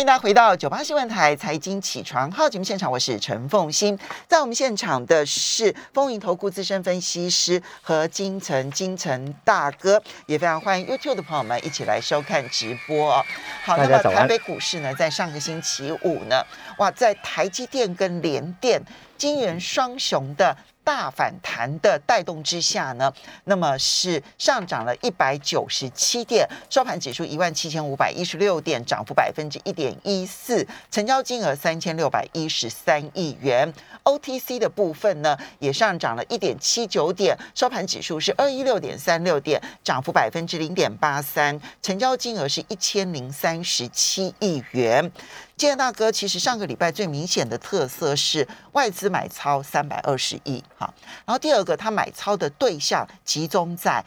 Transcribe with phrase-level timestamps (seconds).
[0.00, 3.98] 欢迎大家回到九八新闻台财经起床号节目现场，我是陈凤欣。
[4.26, 13.22] 在我们现场的是风云投顾资深分析师和金城金城大哥，也非常欢迎 YouTube 的朋友们一起来收看直播。
[13.62, 16.42] 好，那么台北股市呢，在上个星期五呢，
[16.78, 18.80] 哇，在台积电跟联电、
[19.18, 20.56] 金元双雄的。
[20.90, 23.12] 大反弹的带动之下呢，
[23.44, 33.72] 那么是上涨了一百九十七点，收盘指数一万七千五百一十六点，涨幅百分之一点一四，成交金额三千六百一十三亿元。
[34.02, 45.08] OTC 的部分呢，也上涨了一点七九点，收盘指数是二一六点三六点，涨幅百分之零点八三，成交金额是一千零三十七亿元。
[45.68, 50.92] 建大哥，其实上个礼拜最明显的特色是外资买超三百二十亿，哈。
[51.26, 54.02] 然后第二个，他买超的对象集中在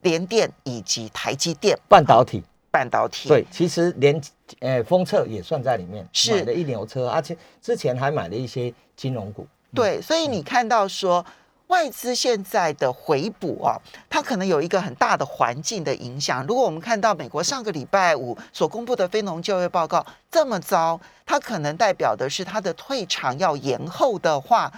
[0.00, 3.28] 联电以及台积电半导体，半导体。
[3.28, 4.18] 对，其实连
[4.60, 9.46] 呃封测也算在里面，是买了一牛车，而且之前还买了一些金融股。
[9.74, 11.24] 对，所以你看到说。
[11.68, 16.46] 外资现在的回补啊，它可能有一个很大的环境的影响。
[16.46, 24.70] 如果我们看到美国上个礼拜五所公布的非农就业报告这么糟，它可能代表的是它的退场要延后的话，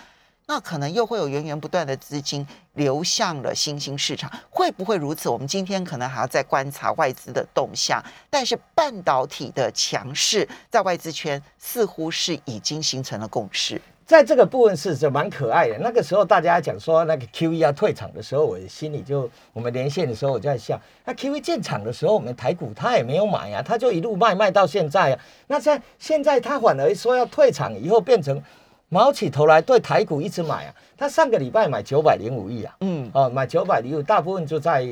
[0.46, 4.30] 那可能又会有源源不断的资金流向了新兴市场。
[4.48, 5.28] 会不会如此？
[5.28, 8.00] 我们今天可能还要再观察外资的动向。
[8.30, 13.82] 但是半导体的强势在外资圈似乎是已经形成了共识。
[14.06, 15.76] 在这个部分是是蛮可爱的。
[15.80, 20.80] 那个时候大家讲说那个 Q E 要退场的时候，我心里就我们连线的时候我就在笑。
[21.04, 25.18] 那 Q E 建厂的时候，我们台股他也没有买呀，他就一路卖卖到现在啊。
[25.48, 28.40] 那在现在他反而说要退场以后，变成
[28.88, 30.74] 毛起头来对台股一直买啊。
[30.96, 34.86] 他上个礼拜买九百零五亿啊，嗯，哦，买九百零五，大部分就在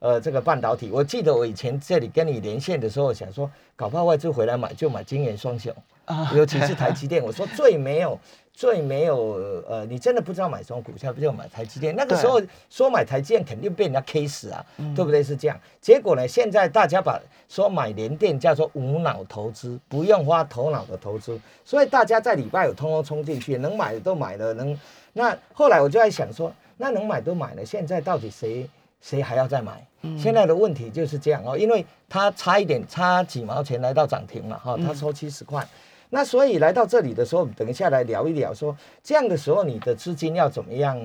[0.00, 0.90] 呃这个半导体。
[0.92, 5.74] 我记得我以前这里跟你连线的时候，想说搞不好外资回来买就买晶圆双雄
[6.04, 7.22] 啊，尤其是台积电。
[7.22, 8.18] 我说最没有。
[8.58, 9.34] 最没有
[9.68, 11.94] 呃，你真的不知道买什么股票，不就买台积电？
[11.94, 15.22] 那个时候说买台积电肯定被人家 K 死啊，对不对？
[15.22, 15.56] 是这样。
[15.80, 24.76] 结果呢，现在大家把说买联电叫做无脑投资，不用花头脑的投资，所以大家在礼拜有通通冲进去，能买的都买了，能。
[25.12, 28.68] 那后来我就在想说，那能买都买了，现在到底谁
[29.00, 29.86] 谁还要再买？
[30.16, 35.66] 现在的问题就是这样哦，因为它差一点，差几毛钱来到涨停了哈，它收七十块。
[36.10, 40.96] 那所以来到这里的时候，等一下来聊一聊，说这样的时候你的资金要怎么样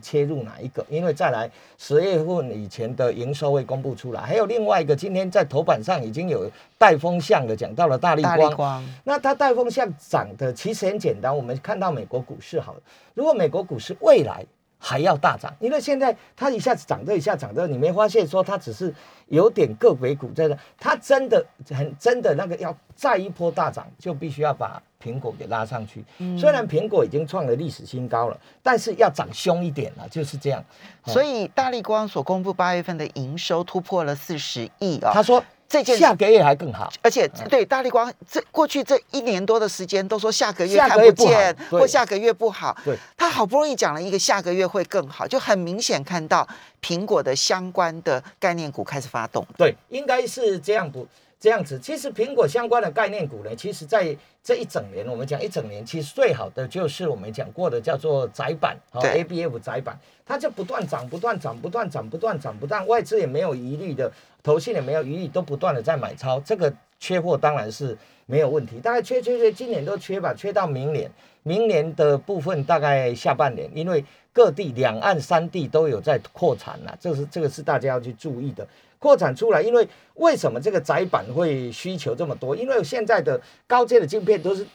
[0.00, 0.84] 切入哪一个？
[0.88, 6.48] 因为再来十月份以前的营收会公布出来，还有另外一个，今天在头版上已经有
[6.78, 8.22] 带风向的讲到了大力
[8.54, 8.84] 光。
[9.02, 12.76] 那它带风向涨的其实很简单，我们看到美国股市好，
[13.14, 14.44] 如果美国股市未来。
[14.78, 18.94] 还要大涨，因为现在它一下子涨这，一下涨这，你没发现说它只是
[19.28, 26.04] 有点个别股在那，它真的很真的那个要再一波大涨，就必须要把苹果给拉上去。
[26.38, 30.62] 虽然苹果已经创了历史新高了，但是要涨凶一点了，就是这样。
[31.04, 35.42] 所以大力光所公布八月份的营收突破了四十亿啊，他说。
[35.68, 46.46] 这件下个月还更好，而且对大力光这过去这一年多的时间都说下个月看不见或下个月不好，对，他好不容易讲了一个下个月会更好，就很明显看到
[46.80, 51.06] 苹果的相关的概念股开始发动，对，应该是这样不。
[51.38, 64.10] 这样子，其实苹果相关的概念股呢，其实在这一整年，我们讲一整年，其实最好的就是我们讲过的叫做窄板，好 A B F 窄板，它就不断涨，不断涨，不断涨，不断涨，不断外资也没有疑虑的，
[64.42, 67.96] 投信也没有疑虑，都不断的在买超，这个缺货当然是
[68.26, 71.10] 没有问题，大概缺缺缺，今年都缺吧，缺到明年，
[71.42, 78.66] 明年的部分大概下半年，因为各地两岸三地都有在扩产了，这是这个是大家要去注意的。
[78.98, 82.56] 扩产出来，因为为什么这个窄板会需求这么多？
[82.56, 84.66] 因为现在的高阶的镜片都是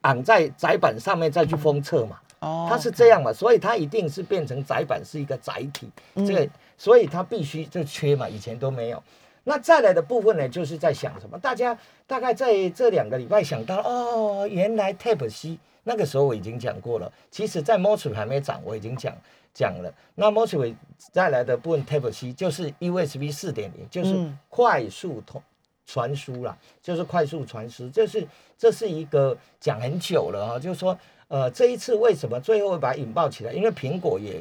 [0.00, 5.90] 绑在窄板上面再去封测嘛，哦，它是这样嘛，所以它一定是变成窄板是一个载体，
[6.26, 9.02] 这个所以它必须就缺嘛，以前都没有。
[9.44, 11.38] 那再来的部分呢，就是在想什么？
[11.38, 19.16] 大家大概在这两个礼拜想到哦，原来 Type C 那个时候我已经讲过了，其实在 m o s 还没涨，我已经讲。
[19.52, 20.72] 讲了，那 mostly
[21.10, 24.14] 再来的部分 Type C 就是 USB 四点零，就是
[24.48, 25.42] 快速通
[25.84, 28.24] 传输啦，就是快速传输，这是
[28.56, 30.96] 这是一个讲很久了啊，就是说，
[31.26, 33.52] 呃，这一次为什么最后会把它引爆起来？
[33.52, 34.40] 因为苹果也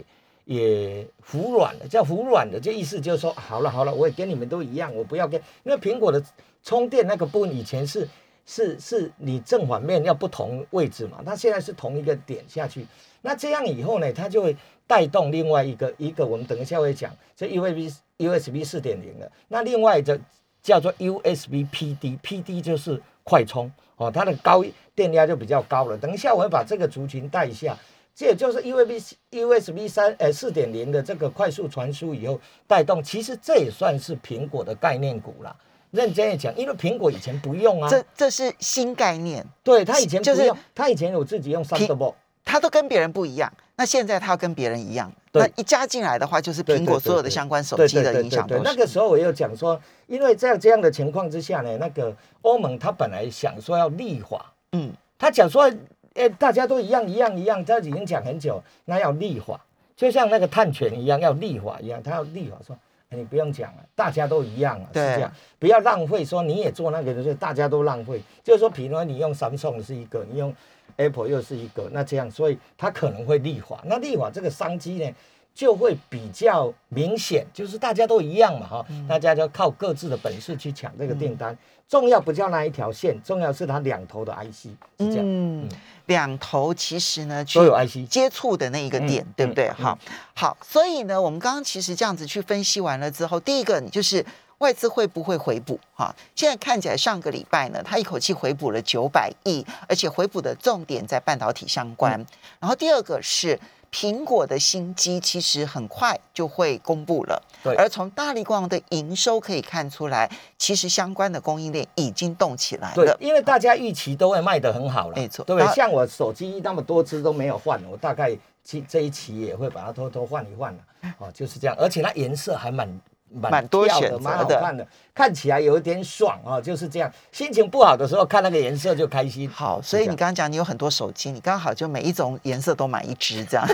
[0.50, 6.24] 也服软了，叫服软的，这意思就是说，好了好了，我也跟你们都一样，我不要跟，因为苹果的
[6.63, 8.10] 充电那个部分以前是
[8.46, 12.88] 是是你正反面要不同位置嘛，它现在是同一个点下去，
[13.22, 14.56] 那这样以后呢，它就会。
[14.90, 20.19] 带动另外一个一个，我们等一下会讲，这 USB USB 四点零的，那另外的
[20.63, 24.66] 叫做 USB PD，PD 就是快充哦，它的高
[24.96, 25.96] 电压就比较高了。
[25.96, 27.78] 等一下我会把这个族群带一下，
[28.19, 32.38] 这也就是 USB USB 三呃四点零的这个快速传输以后
[32.68, 35.56] 带动，其实这也算是苹果的概念股啦。
[35.92, 42.16] 认真的讲，因为苹果以前不用啊，这这是新概念，对他以前就是不用，他以前有自己用 Thunderbolt。
[42.44, 43.50] 他都跟别人不一样。
[43.77, 48.62] 那现在他要跟别人一样，对那一加进来的话，就是对苹果所有的相关手对机的影响都是。
[48.65, 55.72] 那个时候我又讲说，因为在这样的情况之下呢，那个欧盟他本来想说要立法，嗯，他讲说，
[56.19, 59.57] 哎、大家都一样一样一样，他已经讲很久，那要立法，
[59.95, 62.77] 就像那个探权一样，要立法一样，他要立法说，
[63.10, 70.54] 哎你不用讲了，大家都一样啊，是对这样，不要浪费，说你也做那个，就是大家都浪费，就是说，比如说你用 Samsung 是一个，你用
[70.98, 75.15] Apple 又是一个，那这样，所以它可能会立法，那立法这个商机呢？
[75.60, 81.54] 就会比较明显，就是大家都一样嘛，哈、嗯大家就靠各自的本事去抢这个订单。
[81.86, 84.68] 重要不叫那一条线，重要是它两头的 IC
[85.00, 85.18] 是这样。
[85.20, 85.68] 嗯，
[86.06, 89.68] 两头其实呢，都有 IC 接触的那一个点，嗯对不对？
[89.68, 90.00] 嗯好，
[90.34, 94.26] 好，所以呢，我们刚刚其实这样子去分析完了之后，第一个你就是
[94.60, 95.78] 外资会不会回补？
[95.94, 102.18] 哈，现在看起来上个礼拜呢，它一口气回补了九百亿，而且回补的重点在半导体相关。
[102.18, 102.26] 嗯
[102.62, 103.60] 然后第二个是。
[103.91, 107.75] 苹果的新机其实很快就会公布了，对。
[107.75, 112.95] 而从大力光的营收可以看出来，其实相关的供应链已经动起来了，。
[112.95, 115.44] 对因为大家预期都会卖得很好了，没错。
[115.45, 115.74] 对不对？
[115.74, 120.80] 像我手机那么多只都没有换，我大概这这一期也会把它偷偷换一换了，
[121.18, 122.88] 哦，就是这样，而且它颜色还蛮
[123.31, 127.12] 蛮多跳选择蛮好的看的，看起来有一点爽啊、哦，就是这样。
[127.31, 129.50] 心情不好的时候看那个颜色就开心。
[129.50, 133.68] 好，所以你刚刚讲你有很多手机，你刚好就每一种颜色都买一支这样。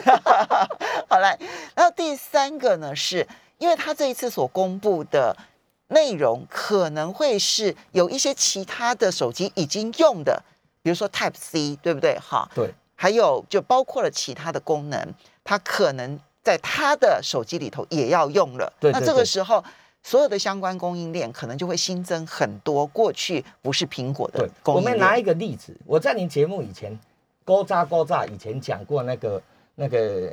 [1.07, 1.37] 好来，
[1.75, 5.35] 然后第三个呢，是因为他这一次所公布的
[5.87, 10.41] 内容可能会是有一些其他的手机已经用的，
[10.81, 12.17] 比如说 Type C，对不对？
[12.19, 15.13] 哈，对，还有就包括了其他的功能，
[15.43, 18.71] 它可能在他的手机里头也要用了。
[18.79, 19.61] 那这个时候。
[20.07, 24.93] 所有的相关供应链可能就会新增很多过去不是苹果的，供应链。
[24.93, 26.95] 我们拿一个例子，我在您节目以前，
[27.43, 29.41] 勾扎勾扎以前讲过那个
[29.75, 30.31] 那个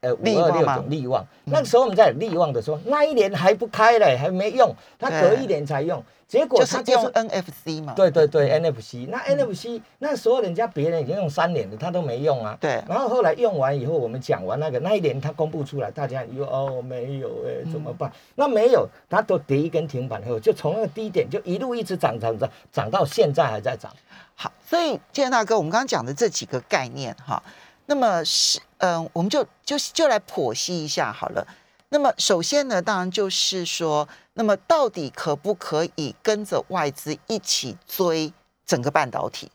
[0.00, 0.76] 呃五二六力旺吗？
[0.76, 7.92] 九力旺，那个时候我们在利旺的时候，那一年还不开嘞，还没用，它隔一年才用，结果就是用它就是 NFC 嘛。
[7.94, 12.56] 对对对 NFC，那 NFC 那时候人家别人已经用三年了，他都没用啊。
[12.60, 12.82] 对。
[12.88, 18.12] 然后后来用完以后，我们讲完那个那一年他公布出来，大家又哦没有哎怎么办？
[18.36, 23.92] 那没有，它都跌一根停板后，就从那个低点就一路一直涨涨涨涨到现在还在涨。
[24.36, 27.42] 好，所以建大哥，我们刚刚讲的这几个概念哈，
[27.86, 31.46] 那么是嗯、我们就就就来剖析一下好了。
[31.88, 38.32] 那么首先呢，当然就是说，那么到底可不可以跟着外资一起追
[38.66, 39.50] 整个半导体？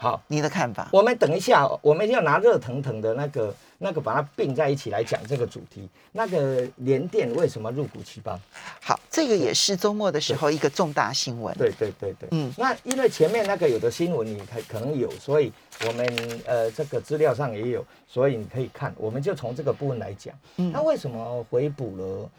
[0.00, 0.88] 好，你的看法？
[0.92, 5.88] 我们等一下，我们要拿热腾腾的那个那个把它并在一起来讲这个主题。
[6.12, 8.40] 那个联电为什么入股七邦？
[8.80, 11.52] 好，这个也是周末的时候一个重大新闻。
[11.58, 15.52] 对对对对，嗯嗯，那因为前面那个有的新闻你可可能有，所以
[15.84, 16.06] 我们
[16.46, 22.30] 呃这个资料上也有，所以你可以看，我们就从这个部分来讲，嗯那为什么回补了？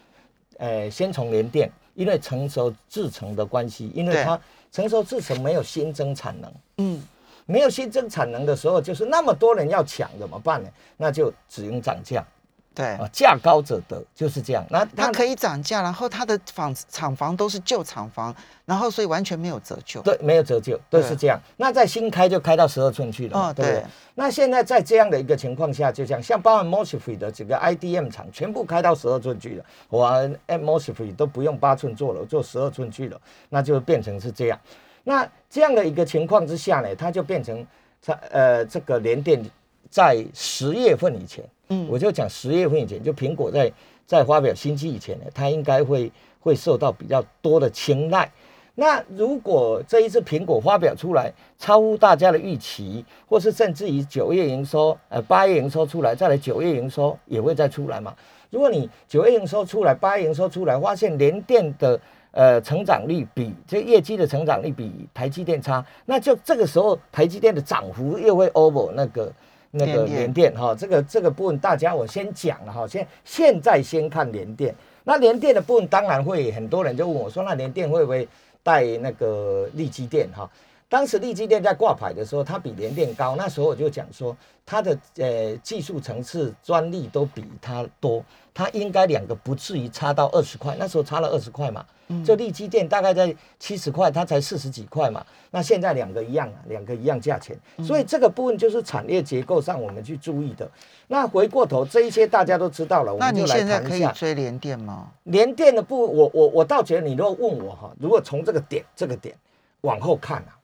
[0.56, 4.38] 呃，先从联电，因为成熟制程的关系，因为它
[4.70, 7.02] 成熟制程没有新增产能，嗯，
[7.50, 10.68] 没有新增产能的时候，就是那么多人要抢怎么办呢？
[10.96, 12.24] 那就只用涨价
[12.72, 14.64] 对，啊，价高者得，就是这样。
[14.70, 18.34] 那它可以涨价，然后它的房厂房都是旧厂房，
[18.64, 20.00] 然后所以完全没有折旧。
[20.02, 21.38] 对，没有折旧，都是这样。
[21.56, 23.86] 那在新开就开到十二寸去了嘛，哦对不对对？
[24.14, 30.08] 那现在在这样的一个情况下，就像像包含 Mosfet 的整个 IDM 厂，全部开到十二寸去了，我
[30.46, 34.58] Mosfet 都不用八寸做了，做十二寸去了，那就变成是这样。
[35.04, 37.66] 那这样的一个情况之下呢，它就变成
[38.02, 39.42] 它呃这个联电
[39.88, 43.72] 在十月份以前，嗯我就讲十月份以前，就苹果在
[44.06, 48.30] 在发表新机以前呢，它应该会会受到比较多的青睐。
[48.76, 58.14] 那如果这一次苹果发表出来超乎大家的预期，或是甚至于九月营收，呃八月营收出来，再来九月营收也会再出来嘛？
[58.48, 62.00] 如果你九月营收出来，八月营收出来，发现联电的
[62.32, 69.32] 呃成长率比这业绩的成长率比台积电差，那就这个时候台积电的涨幅又会 over 那个
[69.70, 78.28] 那个联电哈，这个这个部分大家我先讲了哈，现现在先看联电，那联电的部分当然会很多人就问我说，那联电会不会
[78.62, 80.48] 带那个利基电哈？
[80.88, 83.36] 当时利基电在挂牌的时候，它比联电高。
[83.36, 90.76] 那时候我就讲说，它的呃技术层次、专利都比它多，它应该两个不至于差到二十块。
[90.78, 91.84] 那时候差了二十块嘛，
[92.24, 95.24] 就利基电大概在七十块，它才四十几块嘛。
[95.50, 100.70] 那现在两个一样啊，两个一样价钱，所以这个部分就是产业结构上我们去注意的。
[101.08, 105.08] 那回过头这一些大家都知道了，我们就来现在可以谈一下追联电吗？
[105.24, 109.34] 联电的部，我我我倒觉得你如果问我哈，如果从这个点这个点
[109.80, 110.58] 往后看啊，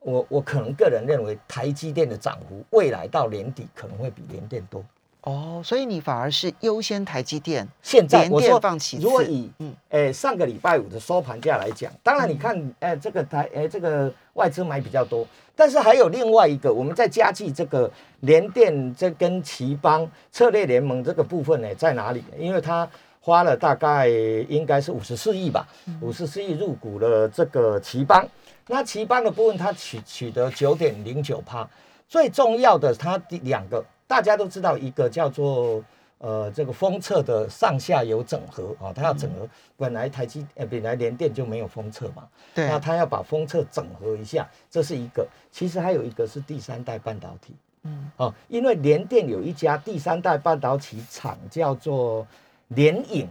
[0.00, 4.84] 我我可能个人认为台积电的涨幅未来到年底可能会比联电多。
[5.22, 9.74] 哦，所以你反而是优先台积电，现在我说放弃如果以嗯。
[9.90, 22.22] 诶、上个礼拜五的收盘价来讲，当然你看诶、这个台诶、这个外资买比较多，但是还有另外一个，我们在加计这个联电这跟奇邦策略联盟这个部分呢在哪里？
[22.38, 22.88] 因为它
[23.20, 25.66] 花了大概应该是五十四亿吧，
[26.00, 28.26] 五十四亿入股了这个奇邦。
[28.68, 31.68] 那奇邦的部分它取取得九点零九趴，
[32.08, 35.84] 最重要的它第两个大家都知道，一个叫做
[36.18, 45.28] 呃这个封测的上下游整合啊，它要整合，本来台积呃本来联电就没有封测嘛，对那它要把封测整合一下，这是一个。
[45.52, 52.26] 其实还有一个是第三代半导体，嗯，哦，因为联电有一家第三代半导体厂叫做
[52.68, 53.28] 联影。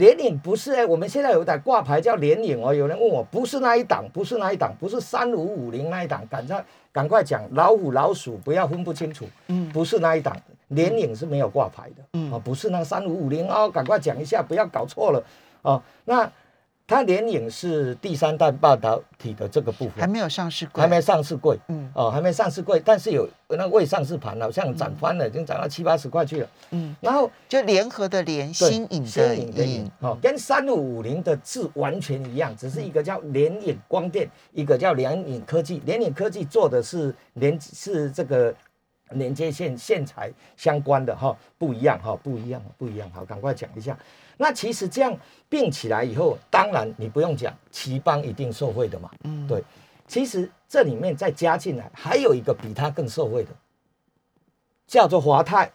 [0.00, 2.72] 联影不是哎、我们现在有一档挂牌叫联影哦。
[2.72, 9.26] 有人问我，不是那一档，不是那一档，不是三五五零那一档，赶快赶快讲老虎老鼠，不要分不清楚。
[9.48, 10.34] 嗯不是那一档，
[10.68, 12.02] 联影是没有挂牌的。
[12.14, 15.22] 嗯啊，不是那三五五零哦，赶快讲一下，不要搞错了
[15.60, 15.82] 哦。
[16.06, 16.32] 那
[16.90, 21.56] 它联影是第三代半导体的这个部分，还没有上市柜，还没上市柜。
[21.68, 26.48] 嗯哦，还没上市柜，但是有那个未上市盘好像涨翻了，已经涨到七八十块去了。
[26.70, 35.80] 嗯，然后就联合的联，对新影的新颖的颖颖，，哦，跟三五五零的字完全一样，只是一个叫联影光电，一个叫联影科技。
[35.86, 38.52] 联影科技做的是连是这个
[39.10, 43.08] 连接线线材相关的哈、不一样哈、不一样不一样。
[43.12, 43.96] 好，赶快讲一下。
[44.40, 45.14] 那其实这样
[45.50, 49.10] 并起来以后，当然你不用讲，奇邦一定受惠的嘛。
[49.24, 49.62] 嗯，对，
[50.08, 53.50] 其实这里面再加进来，还有一个比他更受惠的，
[54.86, 55.70] 叫做华泰。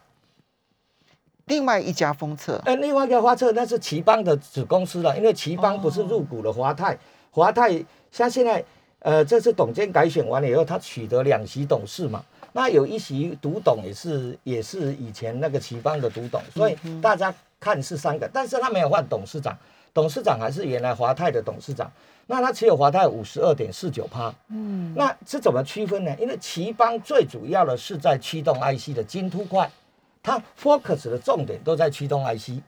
[1.46, 6.98] 另外一家封测，呃，另外一个花测那是奇邦的子公司了，因为奇邦不是入股了华泰，
[7.30, 8.66] 华泰像现在
[8.98, 17.32] 呃这次董监改选完了以后，他取得两席董事嘛，那有一席独董也是也是以前那个奇邦的独董，所以大家
[17.66, 19.58] 看是三个，但是他没有换董事长，
[19.92, 21.92] 董事长还是原来华泰的董事长，
[22.28, 26.16] 那他持有华泰五十二点四九趴，嗯，那是怎么区分呢？
[26.20, 29.68] 因为奇邦最主要的是在驱动 IC 的晶凸块，
[30.22, 32.62] 它 focus 的重点都在驱动 IC，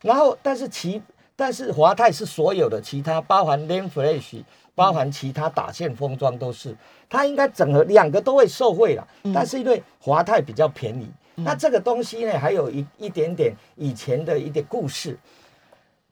[0.00, 1.00] 然后但是奇
[1.36, 4.42] 但是华泰是所有的其他，包含 Lam Flash，
[4.74, 6.76] 包含其他打线封装都是，
[7.08, 15.18] 它应该整合两个都会受惠了，但是因为华泰比较便宜，那这个东西呢还有一一点点以前的一点故事。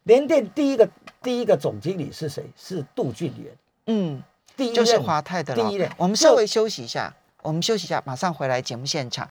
[0.05, 0.89] 联电第一个
[1.23, 2.43] 第一个总经理是谁？
[2.57, 3.53] 是杜俊元，
[3.87, 4.23] 嗯，
[4.57, 5.89] 第一就是任华泰的第一任。
[5.99, 9.29] 我们稍微休息一下，我们休息一下，马上回来节目现场。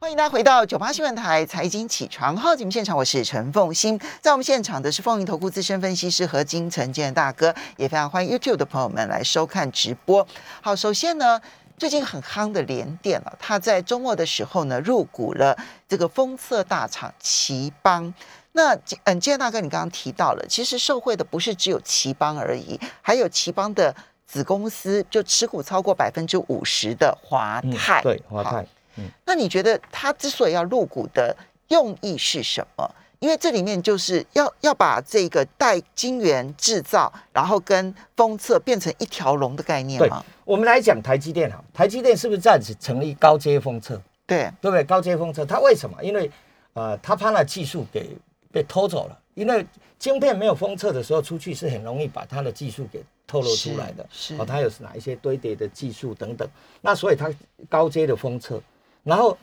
[0.00, 3.98] 欢迎大家回到九八新闻台财经起床号节目现场，我是陈凤欣。
[4.20, 10.26] 在我们现场的是风云投顾资深分析师何金城建大哥，也非常欢迎 YouTube 的朋友们来收看直播。
[10.60, 11.40] 好，首先呢，
[11.76, 15.56] 最近很夯的联电了，它在周末的时候呢入股了
[15.88, 18.12] 这个封测大厂奇邦。
[18.52, 23.94] 那嗯，建大哥，你刚刚提到了，其实受惠的不是只有奇邦而已，还有奇邦的
[24.26, 28.00] 子公司，就持股超过百分之五十的华嗯泰。
[28.02, 28.64] 对华泰。
[28.96, 31.36] 嗯，那你觉得他之所以要入股的
[31.68, 32.88] 用意是什么？
[33.20, 40.24] 因为这里面就是要要把这个带晶圆制造，然后跟封测变成一条龙的概念对吗？
[40.44, 44.00] 我们来讲台积电好，台积电是不是暂时成立高阶封测？
[44.26, 44.84] 对，对不对？
[44.84, 46.02] 高阶封测，它为什么？
[46.02, 46.30] 因为
[46.74, 48.16] 呃，它怕那技术给
[48.52, 49.66] 被偷走了，因为
[49.98, 54.06] 晶片没有封测的时候，出去是很容易把它的技术给透露出来的。
[54.10, 56.46] 是是哦，它有哪一些堆叠的技术等等。
[56.80, 57.30] 那所以它
[57.68, 58.60] 高阶的封测，
[59.02, 59.36] 然后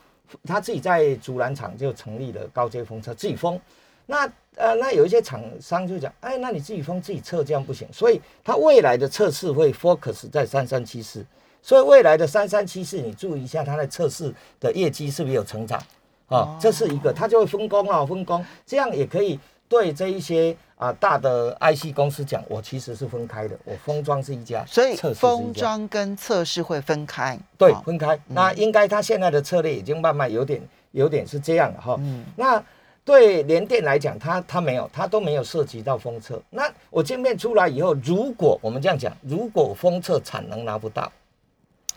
[0.43, 3.59] 他自己在竹篮厂就成立了高阶封测，自己封。
[4.05, 11.25] 那呃，那有一些厂商就讲，哎，那你自己封自己测这样不行，所以它未来的测试会 focus 在三三七四，
[11.61, 15.81] 所以未来的三三七四，你注意一下它的测试的业绩是不是有成长？
[16.27, 27.37] 啊、这是一个，它就会分工啊，分工，这样也可以对这一些啊大的 IC 公司讲，我其实是分开的，我封装是一家，所以封装跟测试会分开。
[27.55, 28.19] 对分开。
[28.27, 30.59] 那应该他现在的策略已经慢慢有点
[30.89, 31.95] 有点是这样了哈。
[31.99, 32.61] 嗯那
[33.05, 36.41] 对联电来讲，他他没有，他都没有涉及到封测。
[36.49, 41.11] 那我晶片出来以后，如果我们这样讲，如果封测产能拿不到，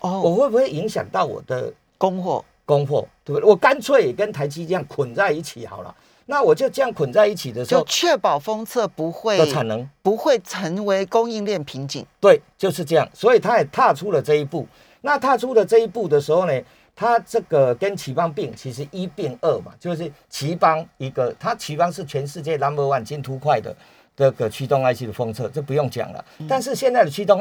[0.01, 2.45] 哦我会不会影响到我的供货？
[2.67, 3.49] 供货，对不对？
[3.49, 5.95] 我干脆跟台积这样捆在一起好了。
[6.27, 12.05] 那我就这样捆在一起的时候，就确保封测不会的产能不会成为供应链瓶颈。
[12.21, 13.09] 对，就是这样。
[13.13, 14.67] 所以他也踏出了这一步。
[15.03, 16.63] 那踏出了这一步的时候呢，
[16.97, 23.77] 他这个跟奇邦并，其实一并二嘛，就是奇邦一个，他奇邦是全世界 number one 金图快的
[24.17, 26.25] 这个驱动 IC 的封测，这不用讲了。
[26.49, 27.41] 但是现在的驱动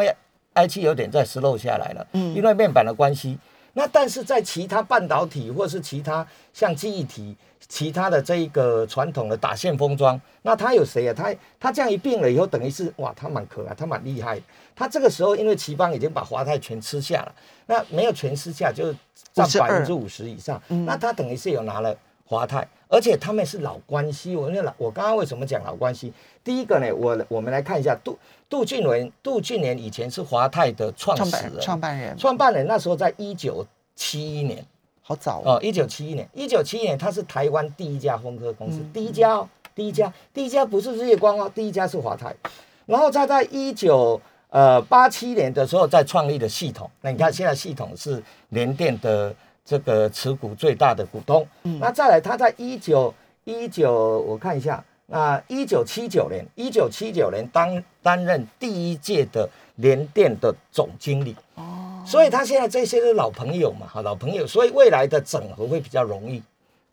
[0.56, 3.40] IC 有点在 slow 下来了，嗯，因为面板的关系。
[3.74, 7.36] 那但是在其他半导体或是其他像记忆体、
[7.68, 11.14] 其他的这一个传统的打线封装，那他有谁啊？
[11.14, 14.40] 他他这样一并了以后，等于是哇，他蛮可爱，他蛮厉害。
[14.76, 18.96] 他这个时候因为齐邦已经把华泰全吃下了，那没有全吃下就是
[19.34, 24.36] 占百分之五十以上，那他等于是有拿了华泰，而且他们是老关系。
[24.36, 26.14] 我那老我刚刚为什么讲老关系？
[26.44, 28.16] 第一个呢，我我们来看一下杜
[28.48, 32.68] 杜俊文，杜俊年以前是华泰的创始人、创办人、创办人。
[32.68, 34.64] 那时候在一九七一年，
[35.02, 42.36] 好早哦，一九七一年，一九七一年他是台湾第一家风科公司，第一家哦，第一家，第一家不是日月光哦，第一家是华泰。
[42.86, 49.34] 然后他在一九呃八七年的时候再创立的系统，那你看现在系统是联电的
[49.66, 51.48] 这个持股最大的股东。
[51.64, 54.84] 嗯，那再来他在一九一九我看一下。
[55.06, 66.42] 那一九七九年，一九七九年当担任第一届的联电的总经理哦，所以他现在这些是老朋友嘛，哈，老朋友，所以未来的整合会比较容易，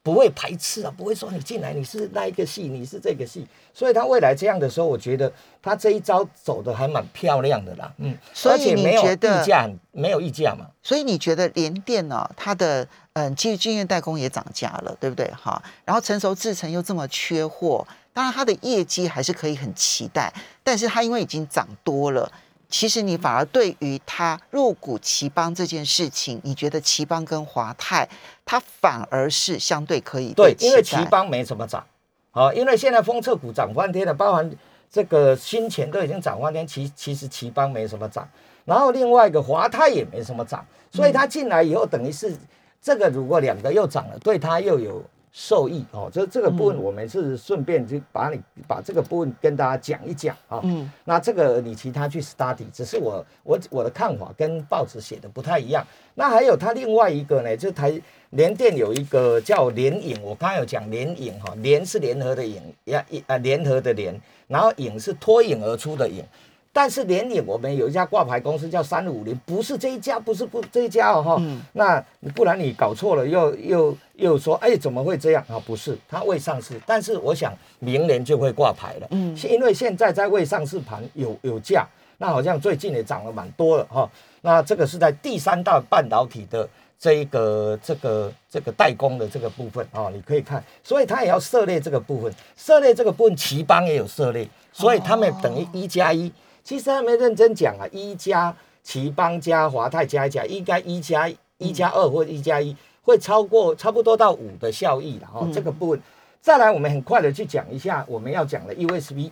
[0.03, 5.31] 不会排斥啊，不会说你进来你是那一个系，你是这个系，所以他未来这样的时候，我觉得
[5.63, 10.67] 他这一招走的还蛮漂亮的啦，嗯，所以你觉得溢价没有溢价嘛？
[10.83, 15.31] 所以你觉得联电呢，它的嗯，其实晶圆代工也涨价了，对不对？
[15.33, 17.87] 哈，然后成熟制程又这么缺货。
[18.13, 20.33] 当然，它的业绩还是可以很期待，
[20.65, 22.31] 但是它因为已经涨多了，
[22.71, 28.09] 其实你反而对于它入股奇邦这件事情，你觉得奇邦跟华泰，
[28.45, 31.85] 它反而是相对可以对，因为奇邦没什么涨，
[32.31, 34.51] 好，因为现在封测股涨翻天了，包含
[34.91, 38.29] 这个新钱都已经涨翻天，其其实奇邦没什么涨，
[38.65, 42.37] 然后另外一个华泰也没什么涨，所以它进来以后，等于是
[42.81, 45.03] 这个如果两个又涨了，对它又有。
[45.33, 50.61] 受益哦，这这个部分我们是顺便就把你把这个部分跟大家讲一讲啊。
[50.65, 55.87] 嗯，那这个你其他去 study，只是我我我的看法跟报纸写的不太一样。
[56.15, 66.25] 那还有它另外一个呢，就台联电有一个叫联影，我刚刚有讲联影哈，联是联合的影呀，一啊联合的联，然后影是脱颖而出的影。
[66.73, 71.43] 但是联影我们有一家挂牌公司叫三五零，不是这一家，不是不这一家哦哈。
[71.73, 72.01] 那
[72.35, 75.61] 不然你搞错了，又又又说哎怎么会这样啊？
[75.67, 79.09] 不是，它未上市，但是我想明年就会挂牌了。
[79.11, 81.85] 嗯，因为现在在未上市盘有有价，
[82.19, 84.09] 那好像最近也涨了蛮多了哈。
[84.41, 96.33] 那这个是在第三大半导体的这一个这个这个代工的这个部分啊，你可以看，所以它也要涉猎这个部分，涉猎这个部分，奇邦也有涉猎，所以他们等于一加一。
[96.63, 105.49] 其实还没认真讲啊，一加奇邦加华泰加一加，应该一加一加二或一加一会超过差不多到五的效益了哦。
[105.53, 106.01] 这个部分，
[106.41, 109.31] 再来我们很快的去讲一下我们要讲的 USB，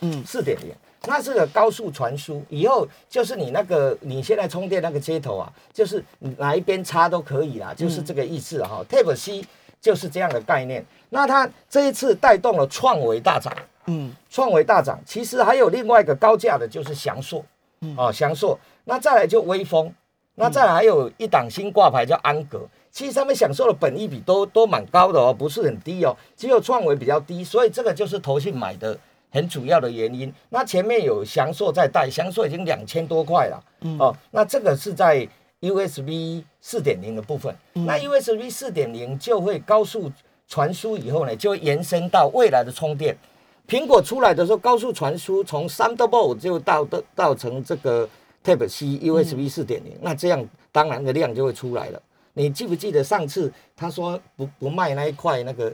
[0.00, 0.72] 嗯， 四点零，
[1.06, 6.02] 那是个高速传输，以后就是你那个你现在充电那个接头啊，就是
[6.38, 8.84] 哪一边插都可以啦，就是这个意思哈。
[8.88, 9.44] Type C
[9.80, 13.52] 就是这样的概念，那它这一次带动了创维大涨。
[13.86, 17.44] 嗯，创维大涨，其实还有另外一个高价的，就是翔硕，
[17.96, 19.92] 哦，翔硕，那再来就微风，
[20.34, 28.98] 那再来还有一档新挂牌叫安格，其实他们享受的本益比都都蛮高的哦，不是很低哦，只有创维比较低，所以这个就是投信买的
[29.30, 30.32] 很主要的原因。
[30.50, 33.64] 那前面有翔硕在带，翔硕已经两千多块了，
[33.98, 35.26] 哦，那这个是在
[35.60, 40.10] USB 四点零的部分，那 USB 四点零就会高速
[40.48, 43.16] 传输以后呢，就延伸到未来的充电。
[43.68, 48.08] 苹果出来的时候，高速传输从 Thunderbolt 就到到到成这个
[48.44, 52.00] Type C USB 四点零，那这样当然的量就会出来了。
[52.34, 55.72] 你记不记得上次他说不不卖那一块那个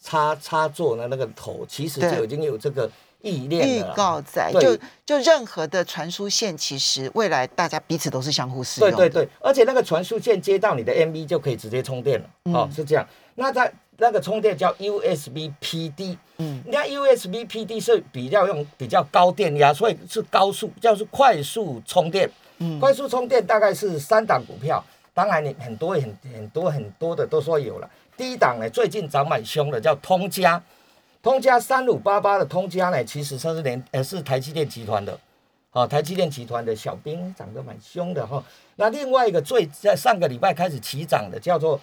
[0.00, 2.90] 插插座的那个头，其实就已经有这个
[3.22, 4.76] 意念预告在，就
[5.06, 8.90] 就任何的传输线，其实未来大家彼此都是相互适用。
[8.90, 12.26] 对对对，而且那个传输线接到你的 MV 就可以直接充电了。
[12.52, 13.06] 哦，是这样。
[13.34, 22.28] 那在那个充电叫 USB PD，嗯，你看 USB PD 是比较用比较高电压，所以是高速，叫做快速充电。
[22.58, 27.90] 嗯，快速充电大概是三档股票，当然你很多很很多很多的都说有了。
[28.16, 30.62] 第一档呢，最近涨蛮凶的，叫通家，
[31.22, 35.18] 通家三五八八的通家呢，其实它是连呃是台积电集团的，
[35.72, 38.42] 哦，台积电集团的小兵涨得蛮凶的哈。
[38.76, 41.80] 那另外一个最在上个礼拜开始起涨的叫做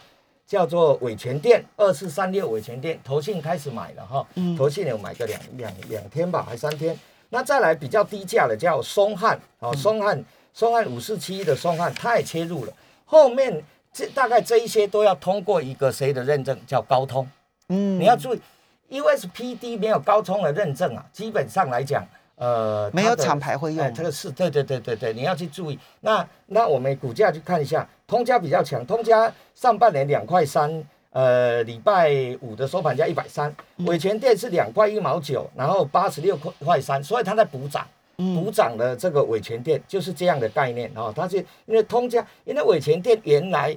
[0.50, 4.26] 叫做伟全店二四三六伟全店，投信开始买了哈，
[4.58, 6.98] 投信有买个两两两天吧，还三天。
[7.30, 12.74] 那再来比较低价的叫松汉哦，松汉松汉五四七一的松汉，它也切入了。
[13.06, 17.30] 后面这大概这一些都要通过一个谁的认证，叫高通。
[17.68, 18.42] 嗯，你要注意
[18.90, 22.04] ，USPD 没有高通的认证啊，基本上来讲，
[22.40, 23.94] 呃，没有厂牌会用。
[23.94, 25.78] 这个是对对对对对，你要去注意。
[26.02, 30.84] 那那我们股价去看一下，通家比较强，通家上半年两块三。
[31.12, 37.84] 呃，礼拜五的收盘价一百三，伟全店是两块一毛九，然后八十六块块三，所以它在补涨，
[38.16, 41.12] 补涨的这个伟全店就是这样的概念啊。
[41.14, 43.76] 它是因为通家，因为伟全店原来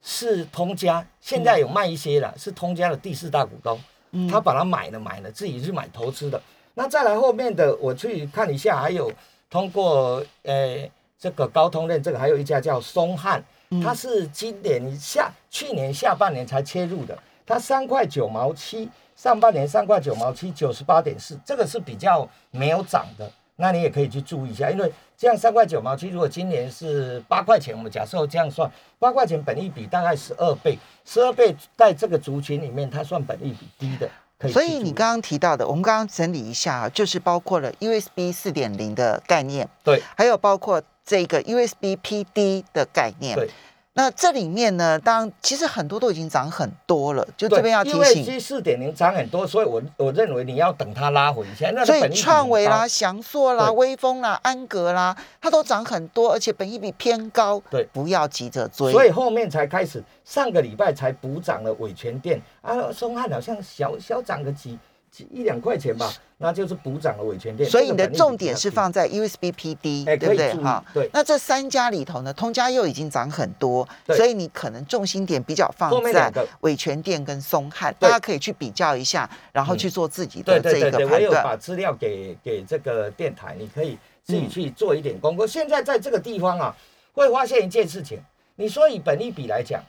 [0.00, 3.76] 是通家，现在有卖一些了，是通家的第四大股东，
[4.30, 6.40] 他把它买了买了，自己去买投资的。
[6.74, 9.12] 那再来后面的，我去看一下，还有
[9.50, 13.42] 通过呃这个高通认证，还有一家叫松汉。
[13.84, 34.08] 它是今年下去年下半年才切入的，它三块九毛七，上半年三块九毛七，九十八点四，这个是比较没有涨的，那你也可以去注意一下，因为这样三块九毛七，如果今年是八块钱，我们假设这样算，八块钱本益比大概十二倍，十二倍在这个族群里面，它算本益比低的。
[34.52, 40.82] 所以你刚刚提到的，我们刚刚整理一下，就是包括了 USB 四点零的概念，对，还有包括。
[41.08, 43.48] 这个 USB PD 的概念，对，
[43.98, 51.72] 那这里面呢，当然其实很多都已经涨很多了，就这边要提醒因为 G 四点零涨很多，所以我我认为你要等它拉回一下。
[51.84, 58.92] 所以创维啦、翔硕啦、威风啦、安格啦，它都涨很多，而且本益比偏高，对，不要急着追。
[58.92, 64.78] 所以后面才开始，上个礼拜才补涨了伟全店啊，松汉好像小小涨个几。
[65.32, 67.68] 一两块钱吧，那就是补涨了伟全电。
[67.68, 70.54] 所以你的重点是放在 USB PD，对不对？
[70.54, 71.08] 哈，对。
[71.12, 81.12] 那这三家里头呢，通家又已经涨很多，所以你可能重心点比较放在尾权店跟松汉，大家可以去比较一下，然后去做自己的这个判断。
[81.12, 85.46] 我有把资料给给这个电台，你可以自己去做一点功课。
[85.46, 86.76] 现在在这个地方啊，
[87.12, 88.20] 会发现一件事情，
[88.56, 89.82] 你说以本利比来讲，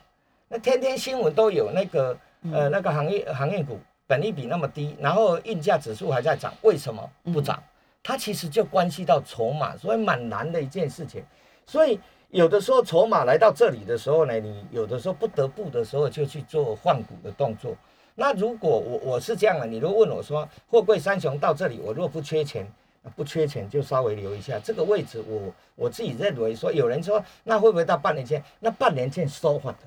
[0.48, 2.16] 那天天新闻都有那个
[2.52, 3.78] 呃那个行业行业股。
[4.10, 7.62] 本利比那么低，然后运价指数还在涨，为什么不涨？
[8.02, 11.22] 它其实就关系到筹码，所以蛮难的一件事情。
[11.64, 17.76] 所以有的时候筹码来到这里的时候呢，你有的时候不得不的时候就去做换股的动作。
[18.16, 22.66] 那如果我我是这样的，你如果问我说，货柜三雄到这里，我如果不缺钱，
[23.14, 25.22] 不缺钱就稍微留一下这个位置。
[25.28, 28.42] 我我自己认为说，有人说那会不会到半年前？
[28.58, 29.80] 那半年前收换的。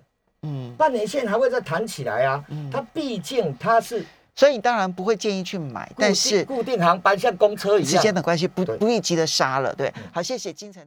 [0.43, 2.41] 嗯，半年线还会再弹起来啊。
[2.47, 9.75] 嗯，它毕竟它是，所以你当然不会建议去买，但是固定航班像公车一样，时间的关系不不宜急着杀了。
[9.75, 10.82] 对，好，谢谢金城。